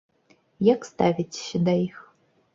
[0.73, 2.03] Як ставіцеся да іх?